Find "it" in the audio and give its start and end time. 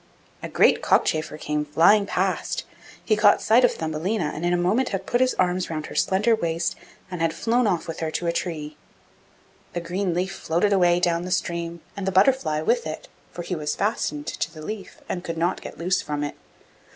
12.87-13.09, 16.23-16.35